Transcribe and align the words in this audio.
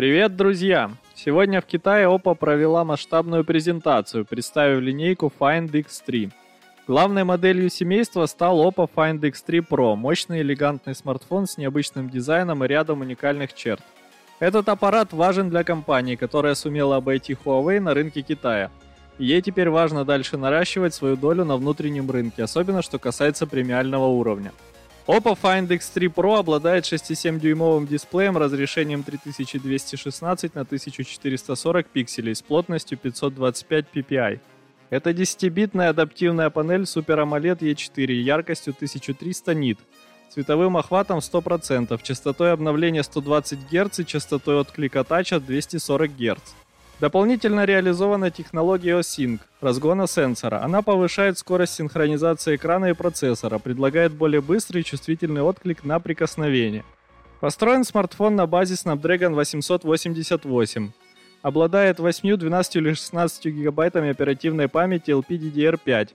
Привет, 0.00 0.34
друзья! 0.34 0.92
Сегодня 1.14 1.60
в 1.60 1.66
Китае 1.66 2.06
Oppo 2.06 2.34
провела 2.34 2.86
масштабную 2.86 3.44
презентацию, 3.44 4.24
представив 4.24 4.80
линейку 4.80 5.30
Find 5.38 5.70
X3. 5.70 6.30
Главной 6.86 7.24
моделью 7.24 7.68
семейства 7.68 8.24
стал 8.24 8.66
Oppo 8.66 8.88
Find 8.96 9.20
X3 9.20 9.62
Pro, 9.68 9.96
мощный 9.96 10.40
элегантный 10.40 10.94
смартфон 10.94 11.46
с 11.46 11.58
необычным 11.58 12.08
дизайном 12.08 12.64
и 12.64 12.66
рядом 12.66 13.02
уникальных 13.02 13.52
черт. 13.52 13.82
Этот 14.38 14.70
аппарат 14.70 15.12
важен 15.12 15.50
для 15.50 15.64
компании, 15.64 16.16
которая 16.16 16.54
сумела 16.54 16.96
обойти 16.96 17.34
Huawei 17.34 17.78
на 17.78 17.92
рынке 17.92 18.22
Китая. 18.22 18.70
Ей 19.18 19.42
теперь 19.42 19.68
важно 19.68 20.06
дальше 20.06 20.38
наращивать 20.38 20.94
свою 20.94 21.16
долю 21.16 21.44
на 21.44 21.56
внутреннем 21.58 22.10
рынке, 22.10 22.44
особенно 22.44 22.80
что 22.80 22.98
касается 22.98 23.46
премиального 23.46 24.06
уровня. 24.06 24.52
Oppo 25.06 25.34
Find 25.34 25.66
X3 25.66 26.12
Pro 26.14 26.38
обладает 26.38 26.84
6,7-дюймовым 26.84 27.86
дисплеем 27.86 28.36
разрешением 28.36 29.02
3216 29.02 30.54
на 30.54 30.60
1440 30.60 31.86
пикселей 31.86 32.34
с 32.34 32.42
плотностью 32.42 32.98
525 32.98 33.86
ppi. 33.94 34.40
Это 34.90 35.10
10-битная 35.10 35.88
адаптивная 35.88 36.50
панель 36.50 36.82
Super 36.82 37.24
AMOLED 37.24 37.60
E4 37.60 38.12
яркостью 38.12 38.74
1300 38.76 39.54
нит, 39.54 39.78
цветовым 40.28 40.76
охватом 40.76 41.18
100%, 41.18 41.98
частотой 42.02 42.52
обновления 42.52 43.02
120 43.02 43.58
Гц 43.70 44.00
и 44.00 44.06
частотой 44.06 44.56
отклика 44.56 45.02
тача 45.02 45.40
240 45.40 46.10
Гц. 46.16 46.40
Дополнительно 47.00 47.64
реализована 47.64 48.30
технология 48.30 48.98
OSync, 48.98 49.40
разгона 49.62 50.06
сенсора. 50.06 50.62
Она 50.62 50.82
повышает 50.82 51.38
скорость 51.38 51.72
синхронизации 51.72 52.56
экрана 52.56 52.90
и 52.90 52.92
процессора, 52.92 53.58
предлагает 53.58 54.12
более 54.12 54.42
быстрый 54.42 54.82
и 54.82 54.84
чувствительный 54.84 55.40
отклик 55.40 55.82
на 55.82 55.98
прикосновение. 55.98 56.84
Построен 57.40 57.84
смартфон 57.84 58.36
на 58.36 58.46
базе 58.46 58.74
Snapdragon 58.74 59.32
888. 59.32 60.90
Обладает 61.40 62.00
8, 62.00 62.36
12 62.36 62.76
или 62.76 62.92
16 62.92 63.46
гигабайтами 63.46 64.10
оперативной 64.10 64.68
памяти 64.68 65.12
LPDDR5 65.12 66.10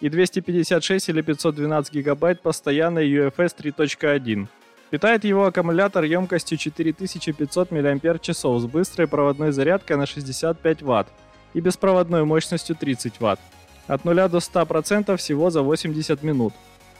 и 0.00 0.08
256 0.08 1.08
или 1.08 1.22
512 1.22 1.92
гигабайт 1.92 2.40
постоянной 2.40 3.10
UFS 3.10 3.56
3.1. 3.58 4.46
Питает 4.90 5.24
его 5.24 5.46
аккумулятор 5.46 6.02
емкостью 6.02 6.58
4500 6.58 7.70
мАч 7.70 8.28
с 8.28 8.66
быстрой 8.66 9.06
проводной 9.06 9.52
зарядкой 9.52 9.96
на 9.96 10.06
65 10.06 10.82
Вт 10.82 11.06
и 11.54 11.60
беспроводной 11.60 12.24
мощностью 12.24 12.74
30 12.74 13.20
Вт. 13.20 13.38
От 13.86 14.04
0 14.04 14.28
до 14.28 14.38
100% 14.38 15.16
всего 15.16 15.50
за 15.50 15.62
80 15.62 16.22
минут. 16.24 16.52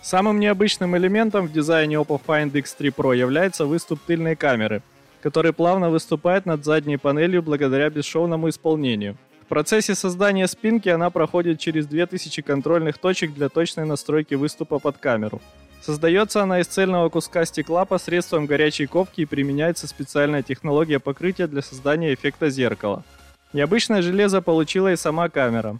Самым 0.00 0.40
необычным 0.40 0.96
элементом 0.96 1.46
в 1.46 1.52
дизайне 1.52 1.96
Oppo 1.96 2.20
Find 2.26 2.52
X3 2.52 2.94
Pro 2.94 3.16
является 3.16 3.66
выступ 3.66 4.00
тыльной 4.06 4.36
камеры, 4.36 4.82
который 5.22 5.52
плавно 5.52 5.90
выступает 5.90 6.46
над 6.46 6.64
задней 6.64 6.96
панелью 6.96 7.42
благодаря 7.42 7.88
бесшовному 7.90 8.48
исполнению. 8.48 9.16
В 9.42 9.46
процессе 9.46 9.94
создания 9.94 10.48
спинки 10.48 10.88
она 10.88 11.10
проходит 11.10 11.58
через 11.58 11.86
2000 11.86 12.42
контрольных 12.42 12.96
точек 12.96 13.34
для 13.34 13.50
точной 13.50 13.84
настройки 13.84 14.34
выступа 14.34 14.78
под 14.78 14.96
камеру. 14.96 15.40
Создается 15.84 16.42
она 16.42 16.60
из 16.60 16.66
цельного 16.66 17.10
куска 17.10 17.44
стекла 17.44 17.84
посредством 17.84 18.46
горячей 18.46 18.86
ковки 18.86 19.20
и 19.20 19.26
применяется 19.26 19.86
специальная 19.86 20.42
технология 20.42 20.98
покрытия 20.98 21.46
для 21.46 21.60
создания 21.60 22.14
эффекта 22.14 22.48
зеркала. 22.48 23.04
Необычное 23.52 24.00
железо 24.00 24.40
получила 24.40 24.90
и 24.90 24.96
сама 24.96 25.28
камера. 25.28 25.78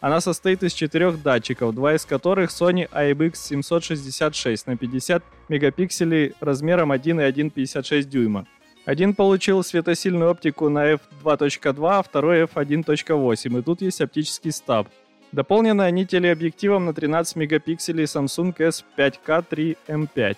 Она 0.00 0.20
состоит 0.20 0.64
из 0.64 0.72
четырех 0.72 1.22
датчиков, 1.22 1.72
два 1.72 1.94
из 1.94 2.04
которых 2.04 2.50
Sony 2.50 2.90
IMX766 2.90 4.62
на 4.66 4.76
50 4.76 5.22
мегапикселей 5.48 6.34
размером 6.40 6.90
1,156 6.90 8.08
дюйма. 8.08 8.48
Один 8.84 9.14
получил 9.14 9.62
светосильную 9.62 10.32
оптику 10.32 10.68
на 10.68 10.94
f2.2, 10.94 11.98
а 11.98 12.02
второй 12.02 12.42
f1.8, 12.42 13.58
и 13.58 13.62
тут 13.62 13.82
есть 13.82 14.00
оптический 14.00 14.50
стаб. 14.50 14.88
Дополнены 15.34 15.82
они 15.82 16.06
телеобъективом 16.06 16.84
на 16.84 16.94
13 16.94 17.34
мегапикселей 17.34 18.04
Samsung 18.04 18.54
S5K3M5 18.56 20.36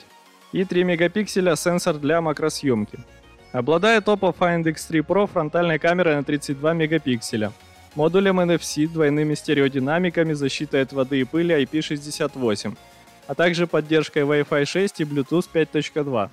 и 0.53 0.65
3 0.65 0.85
мегапикселя 0.85 1.55
сенсор 1.55 1.99
для 1.99 2.23
макросъемки. 2.23 2.99
Обладает 3.53 4.09
Oppo 4.09 4.35
Find 4.35 4.65
X3 4.65 5.07
Pro 5.07 5.27
фронтальной 5.31 5.79
камерой 5.79 6.17
на 6.17 6.25
32 6.25 6.73
мегапикселя, 6.73 7.53
модулем 7.95 8.41
NFC, 8.41 8.89
двойными 8.89 9.35
стереодинамиками, 9.35 10.33
защитой 10.33 10.81
от 10.81 10.95
воды 10.95 11.21
и 11.21 11.25
пыли 11.25 11.63
IP68, 11.65 12.75
а 13.27 13.35
также 13.35 13.67
поддержкой 13.67 14.23
Wi-Fi 14.23 14.65
6 14.65 15.01
и 15.03 15.05
Bluetooth 15.05 15.47
5.2. 15.53 16.31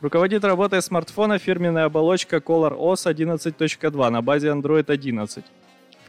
Руководит 0.00 0.44
работой 0.44 0.82
смартфона 0.82 1.38
фирменная 1.38 1.86
оболочка 1.86 2.36
Color 2.36 2.78
OS 2.78 3.12
11.2 3.12 4.10
на 4.10 4.22
базе 4.22 4.50
Android 4.50 4.88
11. 4.88 5.44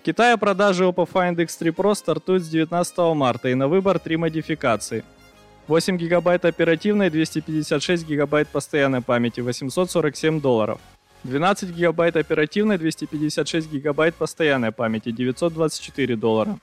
Китае 0.05 0.37
продажи 0.37 0.83
Oppo 0.83 1.09
Find 1.11 1.35
X3 1.35 1.73
Pro 1.73 1.95
стартуют 1.95 2.43
с 2.43 2.49
19 2.49 2.97
марта 3.15 3.49
и 3.49 3.55
на 3.55 3.67
выбор 3.67 3.97
три 3.97 4.17
модификации. 4.17 5.03
8 5.67 5.97
гигабайт 5.97 6.45
оперативной, 6.45 7.09
256 7.09 8.07
гигабайт 8.07 8.47
постоянной 8.47 9.01
памяти, 9.01 9.41
847 9.41 10.41
долларов. 10.41 10.79
12 11.23 11.71
гигабайт 11.71 12.17
оперативной, 12.17 12.77
256 12.77 13.71
гигабайт 13.71 14.13
постоянной 14.13 14.71
памяти, 14.71 15.09
924 15.09 16.15
доллара. 16.15 16.59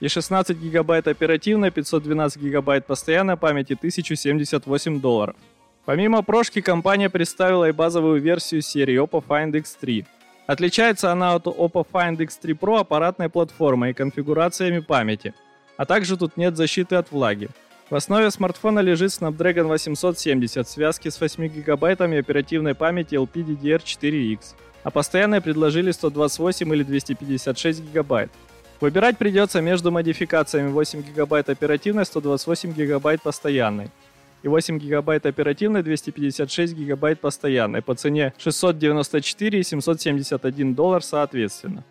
И 0.00 0.08
16 0.08 0.58
гигабайт 0.58 1.06
оперативной, 1.06 1.70
512 1.70 2.42
гигабайт 2.42 2.86
постоянной 2.86 3.36
памяти, 3.36 3.74
1078 3.74 5.00
долларов. 5.00 5.36
Помимо 5.84 6.22
прошки, 6.22 6.60
компания 6.60 7.08
представила 7.08 7.68
и 7.68 7.72
базовую 7.72 8.20
версию 8.20 8.62
серии 8.62 9.00
Oppo 9.00 9.22
Find 9.24 9.52
X3– 9.52 10.06
Отличается 10.50 11.12
она 11.12 11.36
от 11.36 11.46
Oppo 11.46 11.86
Find 11.92 12.16
X3 12.16 12.58
Pro 12.58 12.80
аппаратной 12.80 13.28
платформой 13.28 13.90
и 13.90 13.92
конфигурациями 13.92 14.80
памяти, 14.80 15.32
а 15.76 15.86
также 15.86 16.16
тут 16.16 16.36
нет 16.36 16.56
защиты 16.56 16.96
от 16.96 17.12
влаги. 17.12 17.50
В 17.88 17.94
основе 17.94 18.32
смартфона 18.32 18.80
лежит 18.80 19.12
Snapdragon 19.12 19.68
870 19.68 20.66
в 20.66 20.68
связке 20.68 21.12
с 21.12 21.20
8 21.20 21.46
гигабайтами 21.46 22.18
оперативной 22.18 22.74
памяти 22.74 23.14
LPDDR4X, 23.14 24.56
а 24.82 24.90
постоянные 24.90 25.40
предложили 25.40 25.92
128 25.92 26.74
или 26.74 26.82
256 26.82 27.82
гигабайт. 27.82 28.32
Выбирать 28.80 29.18
придется 29.18 29.60
между 29.60 29.92
модификациями 29.92 30.72
8 30.72 31.02
гигабайт 31.02 31.48
оперативной, 31.48 32.04
128 32.04 32.72
гигабайт 32.72 33.22
постоянной 33.22 33.92
и 34.42 34.48
8 34.48 34.78
гигабайт 34.78 35.26
оперативной, 35.26 35.82
256 35.82 36.74
гигабайт 36.74 37.20
постоянной 37.20 37.82
по 37.82 37.94
цене 37.94 38.32
694 38.38 39.60
и 39.60 39.62
771 39.62 40.74
доллар 40.74 41.02
соответственно. 41.02 41.84